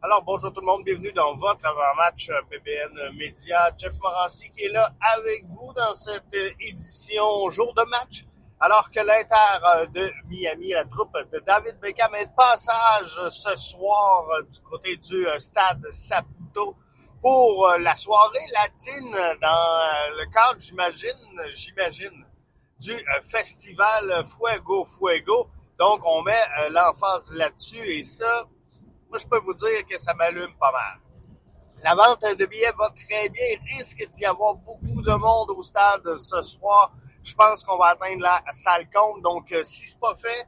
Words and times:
Alors, 0.00 0.22
bonjour 0.22 0.52
tout 0.52 0.60
le 0.60 0.66
monde, 0.66 0.84
bienvenue 0.84 1.10
dans 1.10 1.34
votre 1.34 1.66
avant-match 1.66 2.30
BBN 2.48 3.16
Média. 3.16 3.72
Jeff 3.76 3.98
Morancy 4.00 4.48
qui 4.50 4.66
est 4.66 4.68
là 4.68 4.94
avec 5.00 5.44
vous 5.48 5.72
dans 5.72 5.92
cette 5.92 6.36
édition 6.60 7.50
jour 7.50 7.74
de 7.74 7.82
match. 7.82 8.24
Alors 8.60 8.92
que 8.92 9.00
l'Inter 9.00 9.90
de 9.92 10.12
Miami, 10.28 10.68
la 10.70 10.84
troupe 10.84 11.18
de 11.32 11.40
David 11.40 11.80
Beckham, 11.80 12.14
est 12.14 12.26
de 12.26 12.32
passage 12.32 13.28
ce 13.28 13.56
soir 13.56 14.24
du 14.48 14.60
côté 14.60 14.94
du 14.98 15.26
stade 15.38 15.84
Saputo 15.90 16.76
pour 17.20 17.68
la 17.80 17.96
soirée 17.96 18.38
latine 18.52 19.10
dans 19.40 20.16
le 20.16 20.30
cadre, 20.30 20.60
j'imagine, 20.60 21.42
j'imagine, 21.50 22.24
du 22.78 22.96
festival 23.28 24.24
Fuego 24.24 24.84
Fuego. 24.84 25.48
Donc, 25.76 26.02
on 26.04 26.22
met 26.22 26.40
l'emphase 26.70 27.32
là-dessus 27.32 27.84
et 27.84 28.04
ça, 28.04 28.46
moi, 29.08 29.18
je 29.18 29.26
peux 29.26 29.38
vous 29.38 29.54
dire 29.54 29.86
que 29.88 29.96
ça 29.98 30.12
m'allume 30.14 30.54
pas 30.58 30.72
mal. 30.72 31.00
La 31.82 31.94
vente 31.94 32.24
de 32.36 32.46
billets 32.46 32.72
va 32.76 32.90
très 32.90 33.28
bien. 33.28 33.44
Il 33.50 33.76
risque 33.76 34.04
d'y 34.10 34.24
avoir 34.24 34.56
beaucoup 34.56 35.00
de 35.00 35.12
monde 35.12 35.50
au 35.50 35.62
stade 35.62 36.16
ce 36.18 36.42
soir. 36.42 36.92
Je 37.22 37.34
pense 37.34 37.62
qu'on 37.62 37.78
va 37.78 37.90
atteindre 37.90 38.22
la 38.22 38.42
salle 38.50 38.88
compte. 38.90 39.22
Donc, 39.22 39.52
euh, 39.52 39.62
si 39.62 39.86
c'est 39.86 40.00
pas 40.00 40.14
fait, 40.16 40.46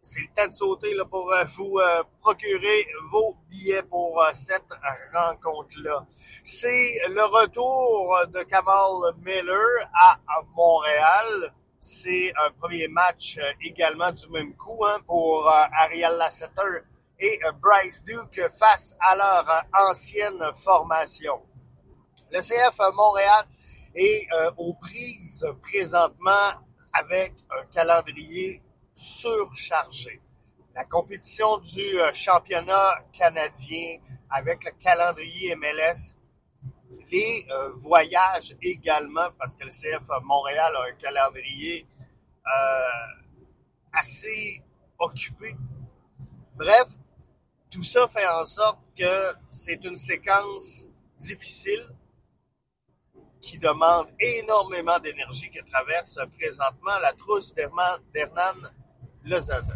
c'est 0.00 0.20
le 0.20 0.28
temps 0.34 0.46
de 0.46 0.54
sauter 0.54 0.96
pour 1.10 1.32
euh, 1.32 1.44
vous 1.44 1.78
euh, 1.78 2.04
procurer 2.20 2.86
vos 3.10 3.36
billets 3.50 3.82
pour 3.82 4.24
cette 4.32 4.72
rencontre-là. 5.12 6.06
C'est 6.44 7.00
le 7.08 7.24
retour 7.24 8.16
de 8.28 8.44
Kamal 8.44 9.12
Miller 9.24 9.90
à, 9.92 10.18
Montréal. 10.54 11.52
C'est 11.80 12.32
un 12.36 12.50
premier 12.52 12.88
match 12.88 13.38
également 13.60 14.12
du 14.12 14.28
même 14.30 14.54
coup 14.54 14.84
hein, 14.86 14.98
pour 15.06 15.48
Ariel 15.48 16.16
Lasseter 16.16 16.84
et 17.18 17.38
euh, 17.44 17.52
Bryce 17.52 18.02
Duke 18.04 18.40
face 18.58 18.96
à 19.00 19.16
leur 19.16 19.50
euh, 19.50 19.88
ancienne 19.90 20.42
formation. 20.56 21.42
Le 22.30 22.40
CF 22.40 22.78
Montréal 22.94 23.46
est 23.94 24.26
euh, 24.32 24.50
aux 24.56 24.74
prises 24.74 25.46
présentement 25.62 26.52
avec 26.92 27.34
un 27.50 27.64
calendrier 27.66 28.62
surchargé. 28.92 30.20
La 30.74 30.84
compétition 30.84 31.58
du 31.58 31.98
championnat 32.12 32.98
canadien 33.12 33.98
avec 34.28 34.64
le 34.64 34.72
calendrier 34.72 35.56
MLS, 35.56 36.16
les 37.10 37.46
voyages 37.76 38.54
également, 38.60 39.28
parce 39.38 39.54
que 39.54 39.64
le 39.64 39.70
CF 39.70 40.06
Montréal 40.22 40.74
a 40.76 40.90
un 40.90 40.92
calendrier 40.96 41.86
assez 43.92 44.62
occupé. 44.98 45.56
Bref, 46.56 46.88
tout 47.70 47.82
ça 47.82 48.06
fait 48.08 48.26
en 48.26 48.44
sorte 48.44 48.80
que 48.96 49.34
c'est 49.50 49.84
une 49.84 49.98
séquence 49.98 50.86
difficile 51.18 51.86
qui 53.40 53.58
demande 53.58 54.06
énormément 54.18 54.98
d'énergie 54.98 55.50
que 55.50 55.64
traverse 55.70 56.18
présentement 56.38 56.98
la 57.00 57.12
trousse 57.12 57.54
d'Hernan 57.54 58.68
Lozada. 59.24 59.74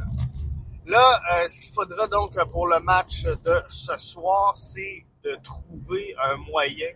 Là, 0.87 1.21
euh, 1.33 1.49
ce 1.49 1.61
qu'il 1.61 1.73
faudra 1.73 2.07
donc 2.09 2.33
pour 2.51 2.67
le 2.67 2.81
match 2.81 3.23
de 3.23 3.63
ce 3.69 3.97
soir, 3.99 4.57
c'est 4.57 5.05
de 5.23 5.37
trouver 5.43 6.15
un 6.19 6.37
moyen 6.37 6.91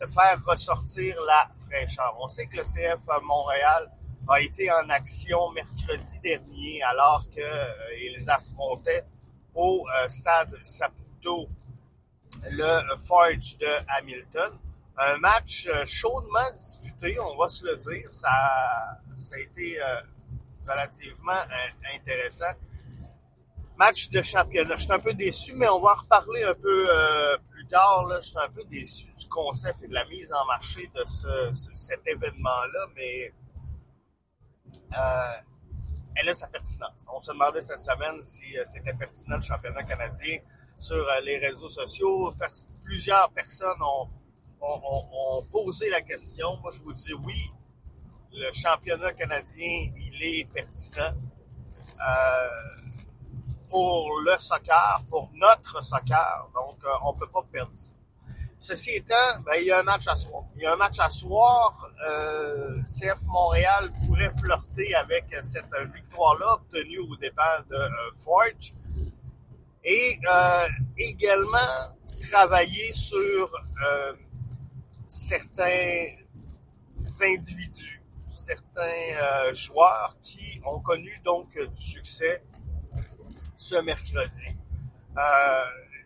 de 0.00 0.06
faire 0.06 0.38
ressortir 0.44 1.16
la 1.26 1.48
fraîcheur. 1.54 2.16
On 2.20 2.28
sait 2.28 2.46
que 2.46 2.56
le 2.56 2.62
CF 2.62 3.00
Montréal 3.22 3.86
a 4.28 4.40
été 4.40 4.70
en 4.70 4.88
action 4.88 5.50
mercredi 5.52 6.18
dernier 6.22 6.82
alors 6.82 7.24
qu'ils 7.30 7.42
euh, 7.42 8.28
affrontaient 8.28 9.04
au 9.56 9.82
euh, 9.88 10.08
stade 10.08 10.54
Saputo 10.62 11.48
le 12.50 12.96
Forge 12.98 13.56
de 13.58 13.66
Hamilton. 13.96 14.52
Un 14.98 15.16
match 15.18 15.66
euh, 15.66 15.84
chaudement 15.86 16.50
disputé, 16.54 17.16
on 17.20 17.36
va 17.36 17.48
se 17.48 17.66
le 17.66 17.76
dire. 17.76 18.06
Ça, 18.12 18.28
ça 19.16 19.36
a 19.36 19.40
été 19.40 19.80
euh, 19.82 20.00
relativement 20.68 21.40
intéressant. 21.94 22.52
Match 23.78 24.10
de 24.10 24.22
championnat. 24.22 24.74
Je 24.74 24.82
suis 24.82 24.92
un 24.92 24.98
peu 24.98 25.14
déçu, 25.14 25.54
mais 25.54 25.68
on 25.68 25.80
va 25.80 25.92
en 25.92 25.94
reparler 25.94 26.44
un 26.44 26.54
peu 26.54 26.88
plus 27.50 27.66
tard. 27.66 28.06
Là. 28.06 28.20
Je 28.20 28.28
suis 28.28 28.38
un 28.38 28.48
peu 28.48 28.64
déçu 28.64 29.06
du 29.18 29.28
concept 29.28 29.82
et 29.82 29.88
de 29.88 29.94
la 29.94 30.04
mise 30.06 30.32
en 30.32 30.46
marché 30.46 30.90
de 30.94 31.02
ce, 31.04 31.50
cet 31.74 32.06
événement-là, 32.06 32.86
mais 32.94 33.32
elle 36.16 36.28
a 36.30 36.34
sa 36.34 36.46
pertinence. 36.48 37.04
On 37.12 37.20
se 37.20 37.32
demandait 37.32 37.60
cette 37.60 37.80
semaine 37.80 38.20
si 38.22 38.58
euh, 38.58 38.62
c'était 38.64 38.94
pertinent 38.94 39.36
le 39.36 39.42
championnat 39.42 39.82
canadien 39.82 40.38
sur 40.78 40.96
euh, 40.96 41.20
les 41.20 41.38
réseaux 41.38 41.68
sociaux. 41.68 42.32
plusieurs 42.84 43.30
personnes 43.30 43.82
ont, 43.82 44.08
posé 45.52 45.90
la 45.90 46.00
question. 46.00 46.56
Moi, 46.60 46.72
je 46.74 46.80
vous 46.80 46.92
dis 46.92 47.12
oui, 47.24 47.48
le 48.32 48.50
championnat 48.52 49.12
canadien, 49.12 49.86
il 49.96 50.22
est 50.22 50.52
pertinent 50.52 51.12
euh, 52.00 52.48
pour 53.70 54.20
le 54.20 54.36
soccer, 54.36 54.98
pour 55.08 55.30
notre 55.34 55.84
soccer. 55.84 56.50
Donc, 56.54 56.78
on 57.04 57.12
ne 57.12 57.18
peut 57.18 57.30
pas 57.32 57.42
perdre. 57.52 57.70
Ceci 58.58 58.92
étant, 58.92 59.14
ben, 59.44 59.52
il 59.60 59.66
y 59.66 59.70
a 59.70 59.80
un 59.80 59.82
match 59.82 60.08
à 60.08 60.16
soir. 60.16 60.44
Il 60.56 60.62
y 60.62 60.66
a 60.66 60.72
un 60.72 60.76
match 60.76 60.98
à 60.98 61.10
soir. 61.10 61.90
Euh, 62.08 62.74
CF 62.84 63.20
Montréal 63.26 63.90
pourrait 64.06 64.30
flirter 64.30 64.94
avec 64.94 65.24
cette 65.42 65.70
victoire-là 65.94 66.54
obtenue 66.54 67.00
au 67.00 67.16
départ 67.16 67.64
de 67.70 67.76
euh, 67.76 68.12
Forge. 68.14 68.72
Et 69.84 70.18
euh, 70.28 70.68
également 70.96 71.58
travailler 72.30 72.92
sur 72.92 73.52
euh, 73.86 74.12
certains 75.08 76.06
individus, 77.20 78.00
certains 78.30 79.52
joueurs 79.52 80.16
qui 80.22 80.60
ont 80.64 80.80
connu 80.80 81.12
donc 81.24 81.46
du 81.56 81.82
succès 81.82 82.42
ce 83.56 83.76
mercredi. 83.76 84.56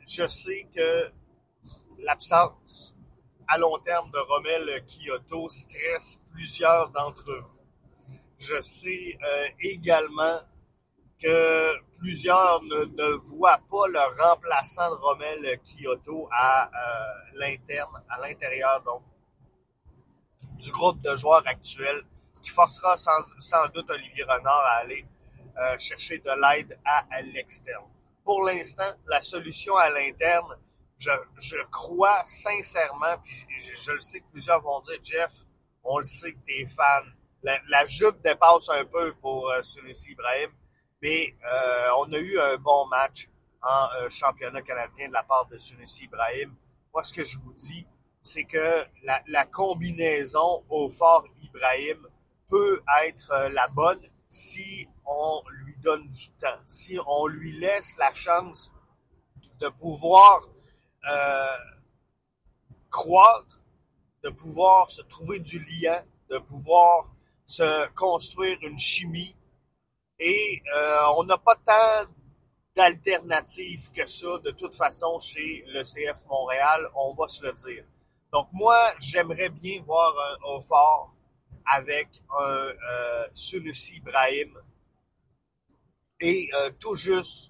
je 0.07 0.27
sais 0.27 0.67
que 0.75 1.11
l'absence 2.03 2.95
à 3.49 3.59
long 3.59 3.79
terme 3.79 4.11
de 4.11 4.19
Rommel 4.19 4.85
Kyoto 4.87 5.49
stresse 5.49 6.21
plusieurs 6.33 6.91
d'entre 6.91 7.33
vous. 7.33 7.61
Je 8.39 8.61
sais 8.61 9.19
euh, 9.23 9.49
également 9.61 10.41
que 11.21 11.75
plusieurs 11.99 12.63
ne, 12.63 13.17
voient 13.17 13.61
pas 13.71 13.87
le 13.89 14.23
remplaçant 14.23 14.91
de 14.91 14.97
Rommel 14.97 15.61
Kyoto 15.65 16.29
à 16.33 16.67
euh, 16.69 16.71
l'interne, 17.35 18.03
à 18.09 18.21
l'intérieur 18.21 18.83
donc 18.83 19.03
du 20.59 20.71
groupe 20.71 21.01
de 21.03 21.17
joueurs 21.17 21.47
actuels, 21.47 22.03
ce 22.33 22.41
qui 22.41 22.51
forcera 22.51 22.97
sans, 22.97 23.69
doute 23.75 23.91
Olivier 23.91 24.25
Renard 24.25 24.65
à 24.65 24.77
aller 24.83 25.05
euh, 25.59 25.77
chercher 25.79 26.19
de 26.19 26.31
l'aide 26.31 26.79
à 26.85 27.21
l'externe. 27.23 27.85
Pour 28.25 28.45
l'instant, 28.45 28.93
la 29.07 29.21
solution 29.21 29.77
à 29.77 29.91
l'interne, 29.91 30.57
je, 31.01 31.57
crois 31.71 32.23
sincèrement, 32.27 33.17
puis 33.25 33.35
je, 33.61 33.93
le 33.93 34.01
sais 34.01 34.21
que 34.21 34.27
plusieurs 34.31 34.61
vont 34.61 34.81
dire, 34.81 34.99
Jeff, 35.03 35.33
on 35.83 35.99
le 35.99 36.05
sait 36.05 36.33
que 36.33 36.39
tu 36.47 36.53
es 36.61 36.67
fan. 36.67 37.05
La, 37.43 37.87
jupe 37.87 38.21
dépasse 38.23 38.69
un 38.69 38.85
peu 38.85 39.15
pour 39.15 39.51
euh, 39.51 39.61
Ibrahim, 40.09 40.51
mais 41.03 41.35
euh, 41.51 41.89
on 41.99 42.13
a 42.13 42.19
eu 42.19 42.39
un 42.39 42.57
bon 42.59 42.87
match 42.87 43.29
en 43.63 43.89
euh, 43.97 44.09
championnat 44.09 44.63
canadien 44.63 45.09
de 45.09 45.13
la 45.13 45.23
part 45.23 45.47
de 45.47 45.57
Sunusi 45.57 46.05
Ibrahim. 46.05 46.55
Moi, 46.93 47.03
ce 47.03 47.13
que 47.13 47.25
je 47.25 47.39
vous 47.39 47.53
dis, 47.53 47.87
c'est 48.23 48.45
que 48.45 48.85
la, 49.05 49.47
combinaison 49.47 50.65
au 50.69 50.89
fort 50.89 51.25
Ibrahim 51.43 52.07
peut 52.49 52.83
être 53.05 53.31
euh, 53.33 53.49
la 53.51 53.69
bonne 53.69 54.01
si 54.29 54.89
on 55.07 55.43
lui 55.51 55.77
donne 55.77 56.09
du 56.09 56.29
temps, 56.31 56.61
si 56.67 56.99
on 57.07 57.27
lui 57.27 57.53
laisse 57.53 57.97
la 57.97 58.13
chance 58.13 58.73
de 59.59 59.69
pouvoir 59.69 60.47
croître, 62.91 63.65
de 64.23 64.31
pouvoir 64.31 64.91
se 64.91 65.03
trouver 65.03 65.39
du 65.39 65.59
lien, 65.59 66.03
de 66.29 66.39
pouvoir 66.39 67.11
se 67.47 67.89
construire 67.95 68.59
une 68.63 68.79
chimie. 68.79 69.35
Et 70.19 70.63
euh, 70.75 71.03
on 71.17 71.25
n'a 71.25 71.39
pas 71.39 71.57
tant 71.57 72.11
d'alternatives 72.77 73.91
que 73.91 74.07
ça, 74.07 74.39
de 74.39 74.51
toute 74.51 74.75
façon, 74.75 75.19
chez 75.19 75.65
le 75.69 75.83
CF 75.83 76.27
Montréal, 76.29 76.89
on 76.95 77.13
va 77.15 77.27
se 77.27 77.45
le 77.45 77.53
dire. 77.55 77.85
Donc 78.33 78.49
moi, 78.53 78.79
j'aimerais 79.01 79.49
bien 79.49 79.83
voir 79.83 80.15
un 80.47 80.61
fort 80.61 81.15
avec 81.67 82.09
un 82.39 82.45
euh, 82.45 83.27
Sunusi 83.33 83.97
Ibrahim 83.97 84.57
et 86.21 86.49
euh, 86.55 86.71
tout 86.79 86.95
juste 86.95 87.50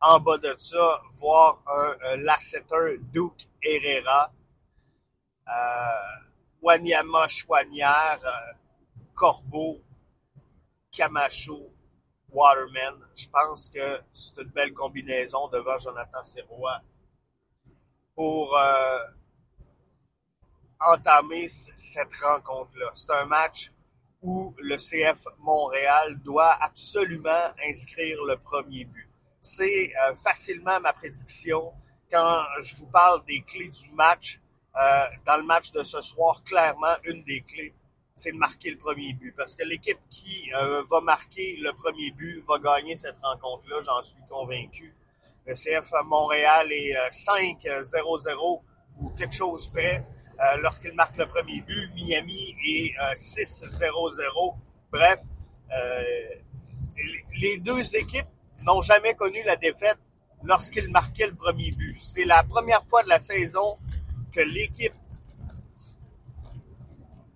en 0.00 0.20
bas 0.20 0.38
de 0.38 0.54
ça, 0.58 1.00
voir 1.14 1.62
un, 1.66 1.96
un 2.12 2.16
Lasseter 2.18 2.98
Duke 3.12 3.48
Herrera, 3.62 4.32
euh, 5.48 6.18
Wanyama 6.62 7.26
Chouanière, 7.28 8.20
euh, 8.24 8.52
Corbeau, 9.14 9.80
Camacho, 10.92 11.72
Waterman. 12.30 12.94
Je 13.14 13.28
pense 13.28 13.68
que 13.68 14.00
c'est 14.12 14.42
une 14.42 14.48
belle 14.48 14.72
combinaison 14.72 15.48
devant 15.48 15.78
Jonathan 15.78 16.22
Serrois 16.22 16.80
pour 18.14 18.56
euh, 18.56 18.98
entamer 20.80 21.48
cette 21.48 22.14
rencontre-là. 22.22 22.90
C'est 22.92 23.10
un 23.12 23.26
match 23.26 23.72
où 24.22 24.54
le 24.58 24.76
CF 24.76 25.24
Montréal 25.38 26.18
doit 26.22 26.52
absolument 26.60 27.52
inscrire 27.64 28.22
le 28.24 28.36
premier 28.36 28.84
but. 28.84 29.07
C'est 29.40 29.92
euh, 29.94 30.14
facilement 30.16 30.80
ma 30.80 30.92
prédiction 30.92 31.72
quand 32.10 32.42
je 32.60 32.74
vous 32.76 32.86
parle 32.86 33.24
des 33.26 33.40
clés 33.42 33.68
du 33.68 33.90
match. 33.92 34.40
Euh, 34.76 35.06
dans 35.26 35.36
le 35.36 35.42
match 35.42 35.72
de 35.72 35.82
ce 35.82 36.00
soir, 36.00 36.42
clairement, 36.44 36.94
une 37.04 37.24
des 37.24 37.40
clés, 37.40 37.74
c'est 38.14 38.32
de 38.32 38.36
marquer 38.36 38.70
le 38.70 38.78
premier 38.78 39.12
but. 39.12 39.34
Parce 39.36 39.54
que 39.54 39.64
l'équipe 39.64 39.98
qui 40.08 40.50
euh, 40.54 40.82
va 40.90 41.00
marquer 41.00 41.56
le 41.56 41.72
premier 41.72 42.10
but 42.12 42.42
va 42.46 42.58
gagner 42.58 42.96
cette 42.96 43.18
rencontre-là, 43.22 43.80
j'en 43.80 44.00
suis 44.02 44.22
convaincu. 44.28 44.94
Le 45.46 45.54
CF 45.54 45.92
Montréal 46.04 46.70
est 46.72 46.94
5-0-0 47.08 48.62
ou 49.00 49.08
quelque 49.10 49.34
chose 49.34 49.66
près. 49.68 50.04
Euh, 50.40 50.56
lorsqu'il 50.62 50.92
marque 50.94 51.16
le 51.16 51.26
premier 51.26 51.60
but. 51.62 51.90
Miami 51.94 52.54
est 52.64 52.94
6-0-0. 53.14 54.22
Euh, 54.22 54.56
Bref, 54.90 55.20
euh, 55.76 56.02
les 57.40 57.58
deux 57.58 57.96
équipes 57.96 58.24
n'ont 58.64 58.80
jamais 58.80 59.14
connu 59.14 59.42
la 59.44 59.56
défaite 59.56 59.98
lorsqu'ils 60.42 60.90
marquaient 60.90 61.26
le 61.26 61.34
premier 61.34 61.70
but. 61.72 61.96
C'est 62.00 62.24
la 62.24 62.42
première 62.42 62.84
fois 62.84 63.02
de 63.02 63.08
la 63.08 63.18
saison 63.18 63.76
que 64.32 64.40
l'équipe 64.40 64.92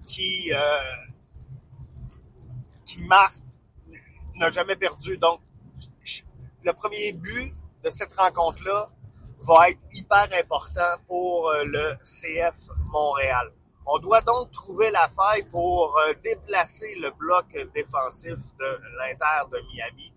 qui, 0.07 0.51
qui 2.85 3.01
marque 3.01 3.37
n'a 4.37 4.51
jamais 4.51 4.77
perdu. 4.77 5.17
Donc, 5.19 5.41
le 6.65 6.73
premier 6.73 7.13
but 7.13 7.53
de 7.83 7.91
cette 7.91 8.13
rencontre-là 8.15 8.89
va 9.41 9.71
être 9.71 9.81
hyper 9.93 10.29
important 10.33 10.99
pour 11.09 11.49
euh, 11.51 11.65
le 11.65 11.95
CF 12.05 12.55
Montréal. 12.93 13.53
On 13.85 13.99
doit 13.99 14.21
donc 14.21 14.53
trouver 14.53 14.91
la 14.93 15.09
faille 15.09 15.43
pour 15.51 15.99
euh, 15.99 16.15
déplacer 16.23 16.95
le 17.01 17.11
bloc 17.11 17.47
défensif 17.75 18.37
de 18.61 18.81
l'Inter 18.99 19.51
de 19.51 19.59
Miami, 19.73 20.13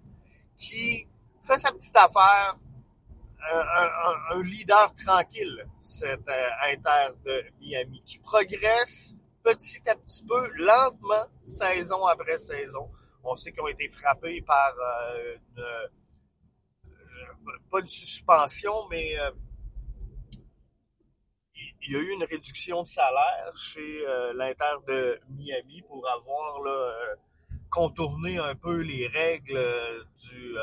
qui 0.57 1.07
fait 1.43 1.57
sa 1.57 1.71
petite 1.71 1.95
affaire, 1.95 2.55
un, 4.31 4.41
leader 4.41 4.91
tranquille, 4.93 5.67
cet 5.77 6.27
euh, 6.27 6.49
Inter 6.63 7.13
de 7.23 7.43
Miami, 7.59 8.01
qui 8.03 8.17
progresse 8.17 9.15
petit 9.43 9.87
à 9.87 9.95
petit 9.95 10.23
peu, 10.25 10.47
lentement, 10.55 11.27
saison 11.45 12.05
après 12.05 12.39
saison. 12.39 12.89
On 13.23 13.35
sait 13.35 13.51
qu'ils 13.51 13.61
ont 13.61 13.67
été 13.67 13.87
frappés 13.87 14.41
par 14.41 14.73
une 15.55 15.63
pas 17.69 17.79
une 17.79 17.87
suspension, 17.87 18.87
mais 18.89 19.19
euh, 19.19 19.31
il 21.81 21.93
y 21.93 21.95
a 21.95 21.99
eu 21.99 22.09
une 22.09 22.23
réduction 22.23 22.83
de 22.83 22.87
salaire 22.87 23.51
chez 23.55 24.05
euh, 24.05 24.33
l'Inter 24.33 24.75
de 24.87 25.19
Miami 25.29 25.81
pour 25.83 26.07
avoir 26.09 26.61
euh, 26.65 27.15
contourné 27.75 28.38
un 28.38 28.56
peu 28.56 28.77
les 28.77 29.07
règles 29.07 29.60
du 30.24 30.56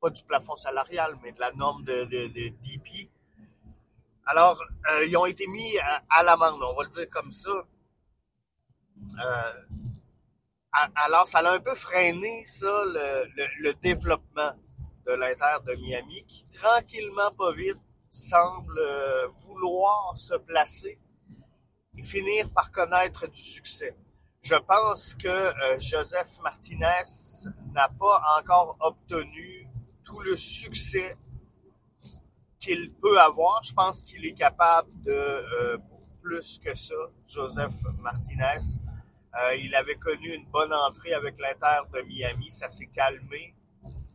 pas 0.00 0.10
du 0.10 0.22
plafond 0.22 0.56
salarial, 0.56 1.18
mais 1.22 1.32
de 1.32 1.40
la 1.40 1.52
norme 1.52 1.84
de, 1.84 2.04
DP. 2.04 3.10
Alors, 4.24 4.62
ils 5.06 5.16
ont 5.16 5.26
été 5.26 5.46
mis 5.46 5.76
à, 6.08 6.22
l'amende, 6.22 6.62
on 6.62 6.74
va 6.74 6.84
le 6.84 6.90
dire 6.90 7.10
comme 7.10 7.32
ça. 7.32 7.50
alors, 11.04 11.26
ça 11.26 11.40
a 11.40 11.52
un 11.52 11.60
peu 11.60 11.74
freiné 11.74 12.44
ça, 12.46 12.84
le 12.86 13.72
développement 13.74 14.52
de 15.06 15.12
l'Inter 15.12 15.56
de 15.66 15.80
Miami 15.82 16.24
qui, 16.26 16.46
tranquillement, 16.46 17.32
pas 17.32 17.52
vite, 17.52 17.80
semble 18.10 18.78
euh, 18.78 19.26
vouloir 19.28 20.16
se 20.16 20.34
placer 20.34 20.98
et 21.96 22.02
finir 22.02 22.52
par 22.52 22.70
connaître 22.70 23.26
du 23.28 23.40
succès. 23.40 23.94
Je 24.42 24.54
pense 24.54 25.14
que 25.14 25.28
euh, 25.28 25.78
Joseph 25.78 26.38
Martinez 26.42 27.02
n'a 27.72 27.88
pas 27.88 28.22
encore 28.38 28.76
obtenu 28.80 29.66
tout 30.04 30.20
le 30.20 30.36
succès 30.36 31.10
qu'il 32.58 32.94
peut 32.94 33.20
avoir. 33.20 33.62
Je 33.62 33.72
pense 33.72 34.02
qu'il 34.02 34.24
est 34.24 34.34
capable 34.34 34.90
de 35.02 35.12
euh, 35.12 35.78
plus 36.22 36.58
que 36.58 36.74
ça, 36.74 36.94
Joseph 37.26 37.74
Martinez. 38.02 38.64
il 39.58 39.74
avait 39.74 39.94
connu 39.96 40.34
une 40.34 40.46
bonne 40.46 40.72
entrée 40.72 41.12
avec 41.12 41.38
l'Inter 41.38 41.80
de 41.92 42.00
Miami, 42.02 42.50
ça 42.50 42.70
s'est 42.70 42.86
calmé. 42.86 43.54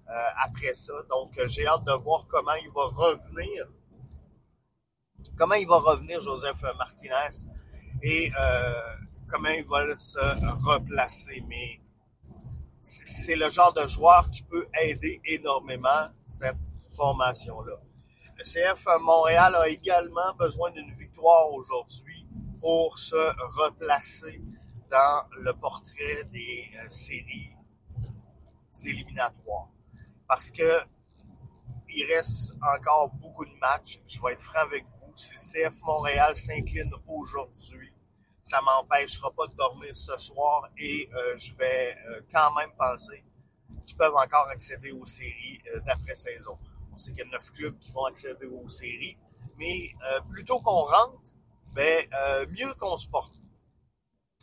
Euh, 0.09 0.13
après 0.43 0.73
ça. 0.73 0.93
Donc, 1.09 1.37
euh, 1.37 1.47
j'ai 1.47 1.65
hâte 1.65 1.85
de 1.85 1.93
voir 1.93 2.25
comment 2.29 2.53
il 2.53 2.69
va 2.69 2.85
revenir. 2.85 3.67
Comment 5.37 5.55
il 5.55 5.67
va 5.67 5.77
revenir, 5.77 6.19
Joseph 6.21 6.61
Martinez, 6.77 7.47
et 8.03 8.29
euh, 8.37 8.73
comment 9.27 9.49
il 9.49 9.63
va 9.63 9.97
se 9.97 10.19
replacer. 10.65 11.41
Mais 11.47 11.79
c'est 12.81 13.35
le 13.35 13.49
genre 13.49 13.73
de 13.73 13.87
joueur 13.87 14.29
qui 14.29 14.43
peut 14.43 14.67
aider 14.79 15.21
énormément 15.25 16.05
cette 16.25 16.57
formation-là. 16.95 17.77
Le 18.37 18.43
CF 18.43 18.85
Montréal 19.01 19.55
a 19.55 19.69
également 19.69 20.33
besoin 20.37 20.69
d'une 20.71 20.93
victoire 20.93 21.51
aujourd'hui 21.53 22.27
pour 22.59 22.97
se 22.97 23.15
replacer 23.61 24.41
dans 24.89 25.23
le 25.39 25.53
portrait 25.53 26.23
des 26.31 26.69
séries 26.89 27.51
éliminatoires 28.85 29.69
parce 30.27 30.51
que 30.51 30.81
il 31.95 32.05
reste 32.05 32.57
encore 32.75 33.09
beaucoup 33.09 33.45
de 33.45 33.53
matchs. 33.61 33.99
Je 34.07 34.19
vais 34.21 34.33
être 34.33 34.41
franc 34.41 34.61
avec 34.61 34.83
vous. 34.85 35.15
Si 35.15 35.35
CF 35.35 35.79
Montréal 35.83 36.35
s'incline 36.35 36.91
aujourd'hui, 37.07 37.92
ça 38.43 38.61
m'empêchera 38.61 39.31
pas 39.31 39.47
de 39.47 39.55
dormir 39.55 39.95
ce 39.97 40.17
soir 40.17 40.69
et 40.77 41.09
euh, 41.13 41.37
je 41.37 41.53
vais 41.53 41.95
euh, 42.07 42.21
quand 42.31 42.53
même 42.55 42.71
penser 42.77 43.23
qu'ils 43.81 43.95
peuvent 43.95 44.15
encore 44.15 44.47
accéder 44.49 44.91
aux 44.91 45.05
séries 45.05 45.61
euh, 45.73 45.79
d'après-saison. 45.85 46.55
On 46.93 46.97
sait 46.97 47.11
qu'il 47.11 47.19
y 47.19 47.27
a 47.27 47.31
neuf 47.31 47.51
clubs 47.51 47.77
qui 47.79 47.91
vont 47.91 48.05
accéder 48.05 48.45
aux 48.45 48.69
séries, 48.69 49.17
mais 49.57 49.91
plutôt 50.31 50.59
qu'on 50.59 50.83
rentre, 50.83 51.19
ben, 51.73 52.07
mieux 52.51 52.71
qu'on 52.75 52.97
se 52.97 53.07
porte. 53.07 53.41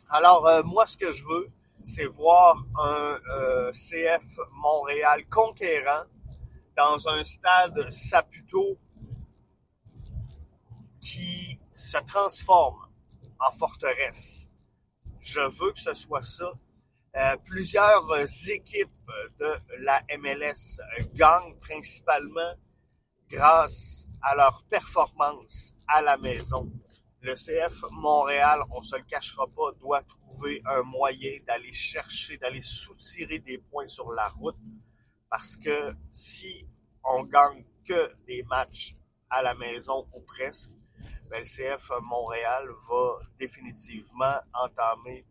Alors, 0.09 0.45
moi, 0.65 0.85
ce 0.85 0.97
que 0.97 1.13
je 1.13 1.23
veux, 1.23 1.49
c'est 1.83 2.05
voir 2.05 2.65
un 2.77 3.19
euh, 3.29 3.71
CF 3.71 4.39
Montréal 4.53 5.25
conquérant 5.29 6.03
dans 6.77 7.07
un 7.09 7.23
stade 7.23 7.89
Saputo 7.89 8.77
qui 10.99 11.59
se 11.73 11.97
transforme 11.99 12.90
en 13.41 13.51
forteresse. 13.51 14.47
Je 15.19 15.41
veux 15.41 15.71
que 15.71 15.79
ce 15.79 15.93
soit 15.93 16.21
ça. 16.21 16.51
Euh, 17.15 17.35
plusieurs 17.43 18.05
équipes 18.49 18.89
de 19.39 19.53
la 19.79 20.01
MLS 20.17 20.79
gagnent 21.13 21.57
principalement 21.59 22.53
grâce 23.29 24.07
à 24.21 24.35
leur 24.35 24.63
performance 24.69 25.73
à 25.87 26.01
la 26.01 26.17
maison. 26.17 26.71
Le 27.21 27.35
CF 27.35 27.91
Montréal, 27.91 28.61
on 28.71 28.81
se 28.81 28.95
le 28.95 29.03
cachera 29.03 29.45
pas, 29.47 29.71
doit 29.79 30.01
trouver 30.03 30.61
un 30.65 30.83
moyen 30.83 31.31
d'aller 31.45 31.73
chercher, 31.73 32.37
d'aller 32.37 32.61
soutirer 32.61 33.39
des 33.39 33.57
points 33.57 33.87
sur 33.87 34.11
la 34.11 34.27
route. 34.27 34.57
Parce 35.29 35.55
que 35.57 35.93
si 36.11 36.65
on 37.03 37.23
gagne 37.23 37.63
que 37.85 38.11
des 38.25 38.43
matchs 38.43 38.93
à 39.29 39.41
la 39.41 39.53
maison 39.55 40.07
ou 40.13 40.21
presque, 40.21 40.71
ben, 41.29 41.39
le 41.39 41.45
CF 41.45 41.91
Montréal 42.09 42.67
va 42.89 43.19
définitivement 43.39 44.35
entamer 44.53 45.25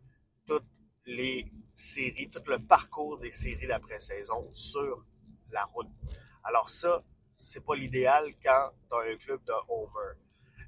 toutes 0.45 0.63
les 1.05 1.51
séries, 1.73 2.29
tout 2.29 2.43
le 2.47 2.59
parcours 2.59 3.17
des 3.19 3.31
séries 3.31 3.67
d'après-saison 3.67 4.41
sur 4.51 5.05
la 5.51 5.65
route. 5.65 5.89
Alors 6.43 6.69
ça, 6.69 7.01
c'est 7.35 7.63
pas 7.63 7.75
l'idéal 7.75 8.29
quand 8.43 8.71
tu 8.89 8.95
as 8.95 9.11
un 9.11 9.15
club 9.15 9.43
de 9.43 9.53
Homer. 9.67 10.13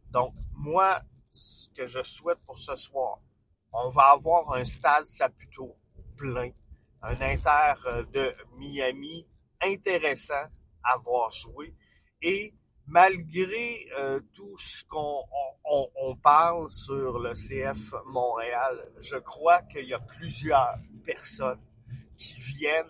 Donc, 0.10 0.34
moi, 0.54 1.02
ce 1.32 1.68
que 1.70 1.88
je 1.88 2.04
souhaite 2.04 2.40
pour 2.46 2.58
ce 2.58 2.76
soir, 2.76 3.20
on 3.72 3.90
va 3.90 4.12
avoir 4.12 4.54
un 4.54 4.66
stade 4.66 5.06
Saputo 5.06 5.76
plein, 6.16 6.52
un 7.02 7.22
Inter 7.22 7.74
euh, 7.88 8.04
de 8.06 8.32
Miami 8.58 9.28
intéressant 9.62 10.46
à 10.84 10.98
voir 10.98 11.32
jouer. 11.32 11.74
Et 12.22 12.54
malgré 12.88 13.88
euh, 13.98 14.20
tout 14.34 14.58
ce 14.58 14.84
qu'on 14.86 15.24
on, 15.66 16.16
parle 16.18 16.70
sur 16.70 17.20
le 17.20 17.34
CF 17.34 17.94
Montréal, 18.06 18.92
je 19.00 19.16
crois 19.16 19.62
qu'il 19.64 19.86
y 19.86 19.94
a 19.94 20.00
plusieurs 20.00 20.76
personnes 21.06 21.62
qui 22.18 22.40
viennent 22.40 22.86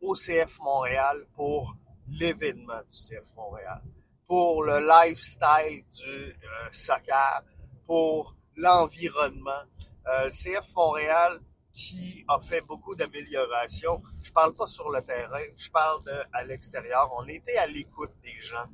au 0.00 0.14
CF 0.14 0.58
Montréal 0.60 1.26
pour 1.34 1.76
l'événement 2.08 2.80
du 2.88 2.96
CF 2.96 3.34
Montréal 3.36 3.82
pour 4.28 4.62
le 4.62 4.78
lifestyle 4.80 5.84
du 5.90 6.06
euh, 6.06 6.68
soccer, 6.70 7.42
pour 7.86 8.36
l'environnement. 8.56 9.64
Euh, 10.06 10.26
le 10.26 10.30
CF 10.30 10.74
Montréal, 10.74 11.40
qui 11.72 12.24
a 12.28 12.38
fait 12.40 12.60
beaucoup 12.66 12.94
d'améliorations. 12.94 14.02
Je 14.22 14.30
parle 14.30 14.52
pas 14.52 14.66
sur 14.66 14.90
le 14.90 15.00
terrain, 15.02 15.40
je 15.56 15.70
parle 15.70 16.04
de, 16.04 16.12
à 16.32 16.44
l'extérieur. 16.44 17.10
On 17.16 17.26
était 17.26 17.56
à 17.56 17.66
l'écoute 17.66 18.12
des 18.22 18.34
gens 18.42 18.66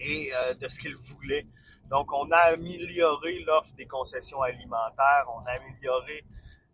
et 0.00 0.32
euh, 0.34 0.54
de 0.54 0.68
ce 0.68 0.78
qu'ils 0.78 0.96
voulaient. 0.96 1.46
Donc, 1.88 2.12
on 2.12 2.30
a 2.30 2.54
amélioré 2.54 3.40
l'offre 3.40 3.74
des 3.74 3.86
concessions 3.86 4.40
alimentaires, 4.42 5.24
on 5.28 5.40
a 5.46 5.52
amélioré 5.52 6.24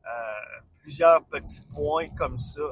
euh, 0.06 0.60
plusieurs 0.78 1.24
petits 1.24 1.62
points 1.74 2.08
comme 2.16 2.38
ça. 2.38 2.62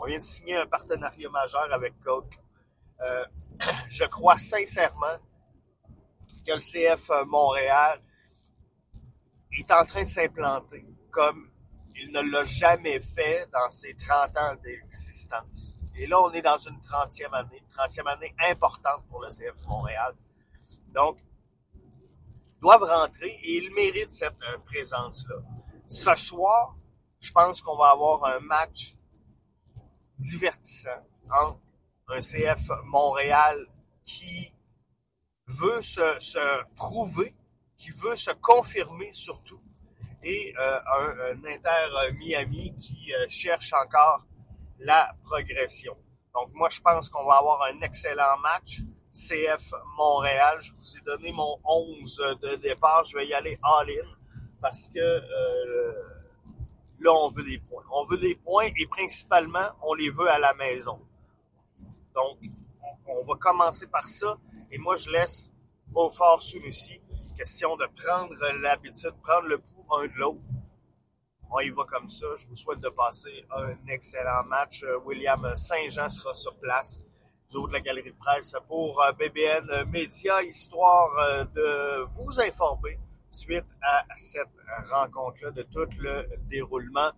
On 0.00 0.06
vient 0.06 0.18
de 0.18 0.24
signer 0.24 0.56
un 0.56 0.66
partenariat 0.66 1.28
majeur 1.30 1.72
avec 1.72 1.98
Coke. 2.00 2.38
Euh, 3.00 3.24
je 3.90 4.04
crois 4.04 4.38
sincèrement 4.38 5.16
que 6.46 6.52
le 6.52 6.58
CF 6.58 7.10
Montréal 7.26 8.00
est 9.52 9.70
en 9.70 9.84
train 9.84 10.02
de 10.02 10.08
s'implanter 10.08 10.84
comme 11.10 11.50
il 12.00 12.10
ne 12.10 12.20
l'a 12.20 12.44
jamais 12.44 12.98
fait 13.00 13.46
dans 13.52 13.68
ses 13.70 13.94
30 13.94 14.36
ans 14.38 14.56
d'existence. 14.62 15.76
Et 16.02 16.06
là, 16.08 16.20
on 16.20 16.32
est 16.32 16.42
dans 16.42 16.58
une 16.58 16.78
30e 16.78 17.32
année, 17.32 17.62
30e 17.78 18.08
année 18.08 18.34
importante 18.50 19.04
pour 19.08 19.22
le 19.22 19.28
CF 19.28 19.68
Montréal. 19.68 20.12
Donc, 20.92 21.18
doivent 22.60 22.82
rentrer 22.82 23.38
et 23.40 23.58
ils 23.58 23.72
méritent 23.72 24.10
cette 24.10 24.42
euh, 24.42 24.58
présence-là. 24.66 25.36
Ce 25.86 26.12
soir, 26.16 26.74
je 27.20 27.30
pense 27.30 27.62
qu'on 27.62 27.76
va 27.76 27.90
avoir 27.90 28.24
un 28.24 28.40
match 28.40 28.94
divertissant 30.18 31.06
entre 31.30 31.60
un 32.08 32.18
CF 32.18 32.68
Montréal 32.86 33.64
qui 34.04 34.52
veut 35.46 35.82
se, 35.82 36.74
prouver, 36.74 37.32
qui 37.78 37.92
veut 37.92 38.16
se 38.16 38.32
confirmer 38.32 39.12
surtout, 39.12 39.60
et 40.24 40.52
euh, 40.58 40.80
un, 40.80 41.10
un, 41.30 41.44
Inter 41.44 42.12
Miami 42.18 42.74
qui 42.74 43.14
euh, 43.14 43.28
cherche 43.28 43.72
encore 43.72 44.24
la 44.84 45.14
progression. 45.22 45.94
Donc 46.34 46.52
moi, 46.54 46.68
je 46.70 46.80
pense 46.80 47.08
qu'on 47.08 47.24
va 47.24 47.34
avoir 47.36 47.62
un 47.62 47.80
excellent 47.80 48.38
match. 48.38 48.80
CF 49.12 49.74
Montréal, 49.98 50.58
je 50.62 50.72
vous 50.72 50.96
ai 50.96 51.00
donné 51.02 51.32
mon 51.32 51.58
11 51.64 52.22
de 52.42 52.54
départ. 52.56 53.04
Je 53.04 53.16
vais 53.18 53.26
y 53.26 53.34
aller 53.34 53.58
all-in 53.62 54.08
parce 54.60 54.88
que 54.88 54.98
euh, 54.98 55.92
là, 57.00 57.12
on 57.12 57.28
veut 57.28 57.44
des 57.44 57.58
points. 57.58 57.84
On 57.92 58.04
veut 58.04 58.16
des 58.16 58.34
points 58.36 58.68
et 58.76 58.86
principalement, 58.86 59.68
on 59.82 59.94
les 59.94 60.08
veut 60.08 60.30
à 60.30 60.38
la 60.38 60.54
maison. 60.54 60.98
Donc, 62.14 62.38
on 63.06 63.22
va 63.24 63.34
commencer 63.36 63.86
par 63.86 64.06
ça. 64.06 64.38
Et 64.70 64.78
moi, 64.78 64.96
je 64.96 65.10
laisse 65.10 65.50
au 65.94 66.08
fort 66.10 66.42
celui-ci. 66.42 67.00
Question 67.36 67.76
de 67.76 67.86
prendre 68.02 68.34
l'habitude, 68.62 69.12
prendre 69.22 69.48
le 69.48 69.58
pouls 69.58 69.84
un 69.94 70.06
de 70.06 70.14
l'autre. 70.16 70.40
On 71.54 71.60
y 71.60 71.68
va 71.68 71.84
comme 71.84 72.08
ça. 72.08 72.26
Je 72.38 72.46
vous 72.46 72.54
souhaite 72.54 72.80
de 72.80 72.88
passer 72.88 73.44
un 73.54 73.74
excellent 73.86 74.42
match. 74.48 74.84
Euh, 74.84 74.98
William 75.04 75.54
Saint-Jean 75.54 76.08
sera 76.08 76.32
sur 76.32 76.56
place 76.56 76.98
du 77.50 77.58
haut 77.58 77.68
de 77.68 77.74
la 77.74 77.80
galerie 77.80 78.10
de 78.10 78.16
presse 78.16 78.54
pour 78.66 79.02
euh, 79.02 79.12
BBN 79.12 79.90
Média, 79.90 80.42
histoire 80.42 81.10
euh, 81.18 81.44
de 81.44 82.04
vous 82.04 82.40
informer 82.40 82.98
suite 83.28 83.66
à 83.82 84.02
cette 84.16 84.48
rencontre-là, 84.90 85.50
de 85.50 85.62
tout 85.64 85.88
le 85.98 86.26
déroulement. 86.48 87.10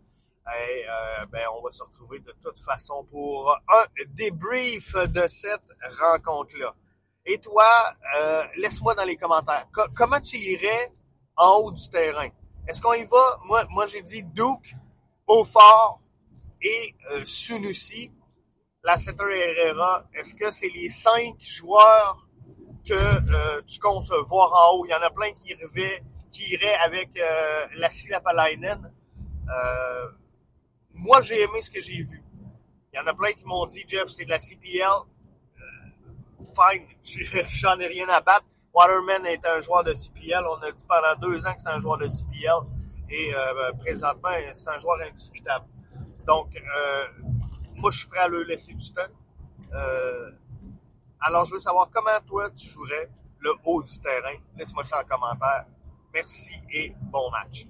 Et 0.68 0.84
ben, 1.30 1.46
on 1.56 1.62
va 1.62 1.70
se 1.70 1.82
retrouver 1.82 2.18
de 2.18 2.34
toute 2.44 2.58
façon 2.58 3.02
pour 3.10 3.50
un 3.50 3.84
débrief 4.08 4.94
de 4.94 5.26
cette 5.26 5.62
rencontre-là. 5.98 6.74
Et 7.24 7.38
toi, 7.38 7.64
laisse-moi 8.58 8.94
dans 8.94 9.04
les 9.04 9.16
commentaires. 9.16 9.66
comment 9.96 10.20
tu 10.20 10.36
irais 10.36 10.92
en 11.36 11.56
haut 11.56 11.72
du 11.72 11.88
terrain? 11.88 12.28
Est-ce 12.66 12.80
qu'on 12.80 12.94
y 12.94 13.04
va? 13.04 13.40
Moi, 13.44 13.64
moi 13.70 13.86
j'ai 13.86 14.02
dit 14.02 14.22
Duke, 14.22 14.74
Beaufort 15.26 16.00
et 16.62 16.94
euh, 17.10 17.24
Sunusi. 17.24 18.10
La 18.82 18.96
Herrera, 18.96 20.04
est-ce 20.14 20.34
que 20.34 20.50
c'est 20.50 20.68
les 20.68 20.90
cinq 20.90 21.36
joueurs 21.40 22.26
que 22.86 22.92
euh, 22.92 23.62
tu 23.66 23.78
comptes 23.78 24.10
voir 24.26 24.52
en 24.52 24.76
haut? 24.76 24.84
Il 24.86 24.90
y 24.90 24.94
en 24.94 25.00
a 25.00 25.10
plein 25.10 25.32
qui 25.32 25.50
iraient, 25.50 26.02
qui 26.30 26.52
iraient 26.52 26.74
avec 26.76 27.18
euh, 27.18 27.66
la 27.76 27.88
Silapalainen. 27.88 28.92
Euh, 29.48 30.08
moi, 30.92 31.20
j'ai 31.22 31.40
aimé 31.42 31.60
ce 31.62 31.70
que 31.70 31.80
j'ai 31.80 32.02
vu. 32.02 32.22
Il 32.92 32.96
y 32.96 33.00
en 33.00 33.06
a 33.06 33.14
plein 33.14 33.32
qui 33.32 33.44
m'ont 33.46 33.66
dit, 33.66 33.84
Jeff, 33.88 34.08
c'est 34.08 34.24
de 34.24 34.30
la 34.30 34.38
CPL. 34.38 34.82
Euh, 34.82 36.44
fine, 36.44 36.86
j'en 37.48 37.78
ai 37.78 37.86
rien 37.86 38.08
à 38.08 38.20
battre. 38.20 38.46
Waterman 38.74 39.24
est 39.26 39.46
un 39.46 39.60
joueur 39.60 39.84
de 39.84 39.94
CPL. 39.94 40.44
On 40.50 40.60
a 40.62 40.72
dit 40.72 40.84
pendant 40.86 41.14
deux 41.20 41.46
ans 41.46 41.54
que 41.54 41.60
c'est 41.60 41.68
un 41.68 41.80
joueur 41.80 41.98
de 41.98 42.08
CPL. 42.08 42.60
Et 43.08 43.32
euh, 43.34 43.54
ben, 43.54 43.78
présentement, 43.78 44.30
c'est 44.52 44.68
un 44.68 44.78
joueur 44.78 44.98
indiscutable. 45.06 45.66
Donc, 46.26 46.56
euh, 46.56 47.04
moi, 47.78 47.90
je 47.90 47.98
suis 47.98 48.08
prêt 48.08 48.20
à 48.20 48.28
le 48.28 48.42
laisser 48.42 48.74
du 48.74 48.92
temps. 48.92 49.02
Euh, 49.74 50.30
alors, 51.20 51.44
je 51.44 51.54
veux 51.54 51.60
savoir 51.60 51.88
comment 51.92 52.18
toi, 52.26 52.50
tu 52.50 52.66
jouerais 52.66 53.08
le 53.40 53.52
haut 53.64 53.82
du 53.82 53.98
terrain. 54.00 54.36
Laisse-moi 54.56 54.82
ça 54.82 55.00
en 55.00 55.04
commentaire. 55.04 55.66
Merci 56.12 56.54
et 56.72 56.94
bon 57.10 57.30
match. 57.30 57.66